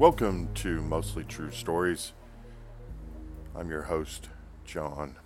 [0.00, 2.14] Welcome to Mostly True Stories.
[3.54, 4.30] I'm your host,
[4.64, 5.16] John.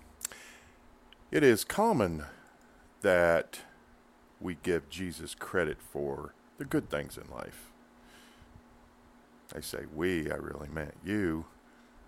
[1.31, 2.25] It is common
[3.01, 3.61] that
[4.41, 7.71] we give Jesus credit for the good things in life.
[9.55, 11.45] I say we, I really meant you.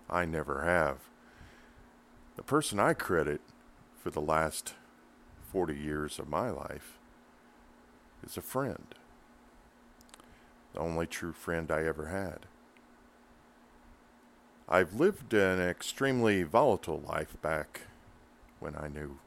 [0.09, 0.97] I never have.
[2.35, 3.39] The person I credit
[3.97, 4.73] for the last
[5.53, 6.97] 40 years of my life
[8.25, 8.93] is a friend.
[10.73, 12.39] The only true friend I ever had.
[14.69, 17.83] I've lived an extremely volatile life back
[18.59, 19.19] when I knew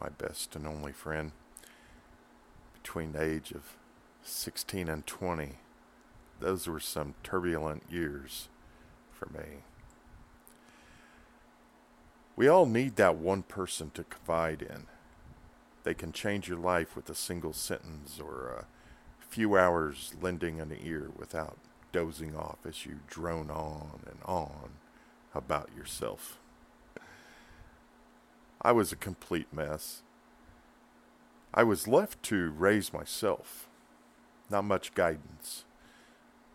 [0.00, 1.30] my best and only friend
[2.74, 3.76] between the age of
[4.24, 5.52] 16 and 20.
[6.40, 8.48] Those were some turbulent years
[9.12, 9.58] for me.
[12.34, 14.86] We all need that one person to confide in.
[15.84, 20.76] They can change your life with a single sentence or a few hours lending an
[20.82, 21.56] ear without
[21.92, 24.70] dozing off as you drone on and on
[25.34, 26.38] about yourself.
[28.60, 30.02] I was a complete mess.
[31.54, 33.68] I was left to raise myself.
[34.50, 35.64] Not much guidance.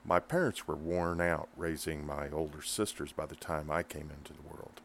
[0.05, 4.33] My parents were worn out raising my older sisters by the time I came into
[4.33, 4.81] the world.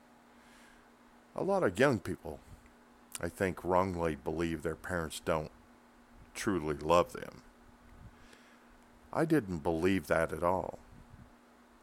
[1.37, 2.41] A lot of young people,
[3.21, 5.51] I think, wrongly believe their parents don't
[6.35, 7.43] truly love them.
[9.13, 10.79] I didn't believe that at all.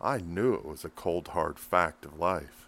[0.02, 2.68] I knew it was a cold, hard fact of life.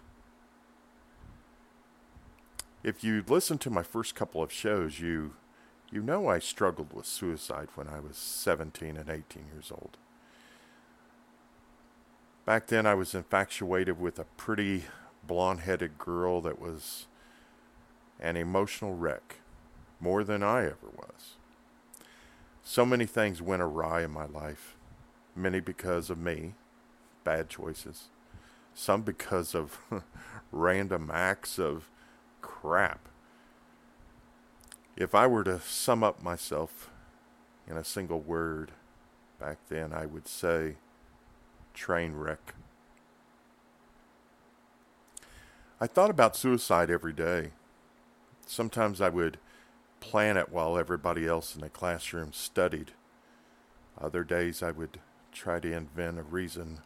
[2.84, 5.34] If you listen to my first couple of shows, you
[5.90, 9.96] you know I struggled with suicide when I was 17 and 18 years old.
[12.44, 14.84] Back then, I was infatuated with a pretty
[15.22, 17.06] blonde headed girl that was
[18.18, 19.36] an emotional wreck,
[20.00, 21.36] more than I ever was.
[22.62, 24.76] So many things went awry in my life,
[25.34, 26.54] many because of me,
[27.24, 28.08] bad choices,
[28.72, 29.78] some because of
[30.52, 31.88] random acts of
[32.40, 33.08] crap.
[34.96, 36.90] If I were to sum up myself
[37.66, 38.72] in a single word
[39.40, 40.76] back then, I would say
[41.74, 42.54] train wreck.
[45.80, 47.50] I thought about suicide every day.
[48.46, 49.38] Sometimes I would
[50.02, 52.90] plan it while everybody else in the classroom studied.
[53.98, 54.98] Other days I would
[55.30, 56.80] try to invent a reason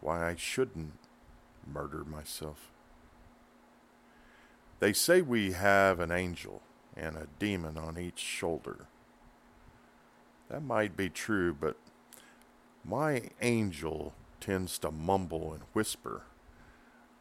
[0.00, 0.92] why I shouldn't
[1.66, 2.70] murder myself.
[4.78, 6.62] They say we have an angel
[6.96, 8.86] and a demon on each shoulder.
[10.48, 11.76] That might be true, but
[12.84, 16.22] my angel tends to mumble and whisper,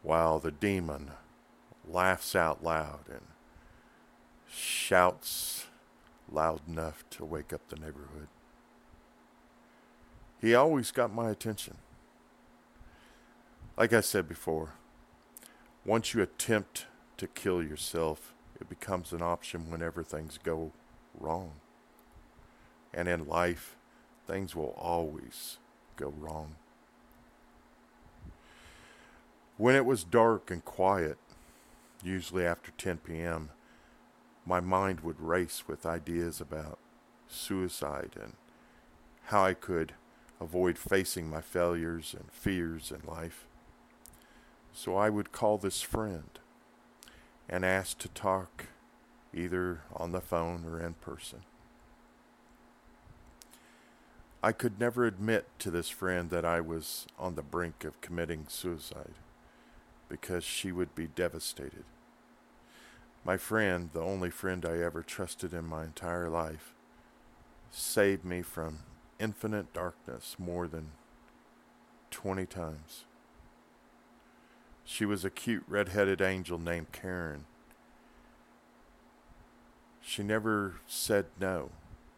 [0.03, 1.11] while the demon
[1.87, 3.25] laughs out loud and
[4.55, 5.67] shouts
[6.31, 8.27] loud enough to wake up the neighborhood.
[10.39, 11.77] He always got my attention.
[13.77, 14.73] Like I said before,
[15.85, 16.85] once you attempt
[17.17, 20.71] to kill yourself, it becomes an option whenever things go
[21.19, 21.53] wrong.
[22.93, 23.75] And in life,
[24.27, 25.57] things will always
[25.95, 26.55] go wrong.
[29.57, 31.17] When it was dark and quiet,
[32.03, 33.49] usually after 10 p.m.,
[34.45, 36.77] my mind would race with ideas about
[37.27, 38.33] suicide and
[39.25, 39.93] how I could
[40.41, 43.45] avoid facing my failures and fears in life.
[44.73, 46.39] So I would call this friend
[47.47, 48.67] and ask to talk
[49.33, 51.41] either on the phone or in person.
[54.41, 58.45] I could never admit to this friend that I was on the brink of committing
[58.49, 59.13] suicide
[60.09, 61.85] because she would be devastated.
[63.25, 66.73] My friend, the only friend I ever trusted in my entire life,
[67.71, 68.79] saved me from
[69.17, 70.91] infinite darkness more than
[72.11, 73.05] 20 times.
[74.83, 77.45] She was a cute red-headed angel named Karen.
[80.01, 81.69] She never said no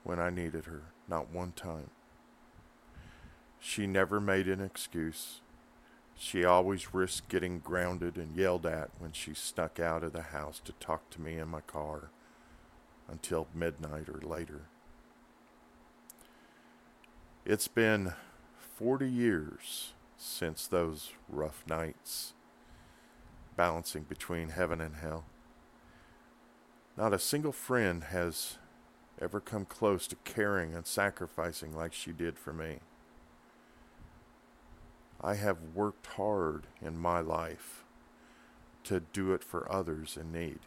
[0.03, 1.91] when I needed her, not one time.
[3.59, 5.41] She never made an excuse.
[6.17, 10.62] She always risked getting grounded and yelled at when she snuck out of the house
[10.65, 12.09] to talk to me in my car
[13.09, 14.62] until midnight or later.
[17.45, 18.13] It's been
[18.77, 22.33] 40 years since those rough nights,
[23.56, 25.25] balancing between heaven and hell.
[26.97, 28.57] Not a single friend has
[29.21, 32.79] ever come close to caring and sacrificing like she did for me.
[35.25, 37.83] I have worked hard in my life
[38.83, 40.60] to do it for others in need.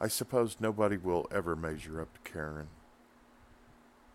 [0.00, 2.68] I suppose nobody will ever measure up to Karen.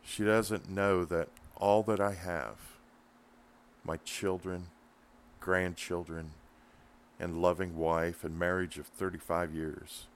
[0.01, 1.27] She doesn't know that
[1.57, 2.55] all that I have,
[3.83, 4.67] my children,
[5.41, 6.31] grandchildren,
[7.19, 10.07] and loving wife and marriage of 35 years,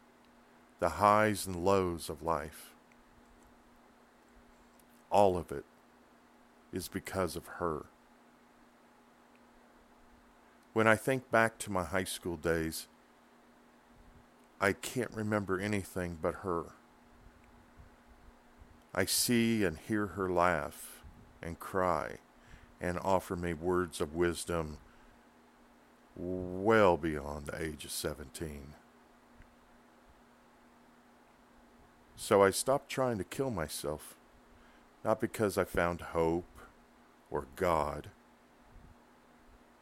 [0.79, 2.73] the highs and lows of life,
[5.11, 5.65] all of it
[6.77, 7.87] is because of her.
[10.71, 12.87] When I think back to my high school days,
[14.61, 16.65] I can't remember anything but her.
[18.93, 21.03] I see and hear her laugh
[21.41, 22.17] and cry
[22.79, 24.77] and offer me words of wisdom
[26.15, 28.73] well beyond the age of 17.
[32.15, 34.15] So I stopped trying to kill myself,
[35.03, 36.56] not because I found hope
[37.29, 38.09] or God.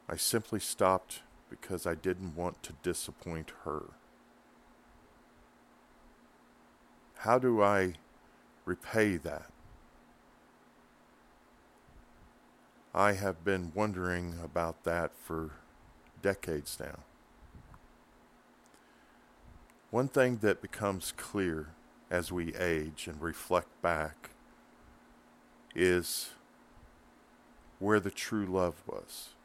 [0.08, 3.84] I simply stopped because I didn't want to disappoint her.
[7.20, 7.94] How do I
[8.66, 9.50] repay that?
[12.94, 15.52] I have been wondering about that for
[16.22, 17.00] decades now.
[19.92, 21.70] One thing that becomes clear
[22.10, 24.30] as we age and reflect back
[25.74, 26.35] is
[27.86, 29.36] where the true love was,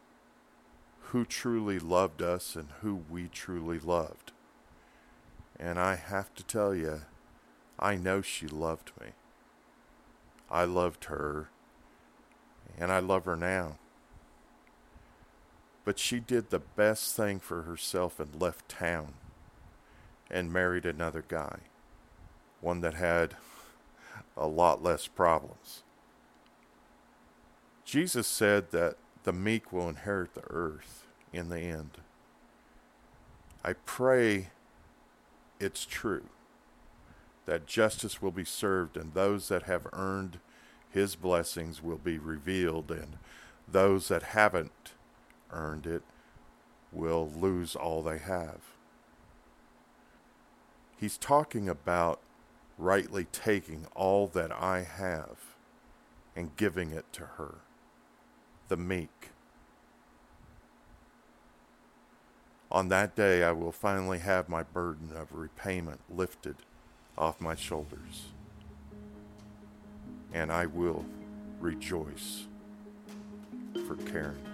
[1.08, 4.32] who truly loved us, and who we truly loved.
[5.58, 7.02] And I have to tell you,
[7.78, 9.08] I know she loved me.
[10.50, 11.50] I loved her,
[12.78, 13.76] and I love her now.
[15.84, 19.12] But she did the best thing for herself and left town
[20.30, 21.58] and married another guy,
[22.62, 23.36] one that had
[24.34, 25.82] a lot less problems.
[27.90, 28.94] Jesus said that
[29.24, 31.98] the meek will inherit the earth in the end.
[33.64, 34.50] I pray
[35.58, 36.26] it's true
[37.46, 40.38] that justice will be served, and those that have earned
[40.88, 43.18] his blessings will be revealed, and
[43.66, 44.92] those that haven't
[45.50, 46.02] earned it
[46.92, 48.60] will lose all they have.
[50.96, 52.20] He's talking about
[52.78, 55.38] rightly taking all that I have
[56.36, 57.56] and giving it to her,
[58.70, 59.30] the meek.
[62.70, 66.54] On that day, I will finally have my burden of repayment lifted
[67.18, 68.28] off my shoulders.
[70.32, 71.04] And I will
[71.58, 72.46] rejoice
[73.88, 74.49] for Karen.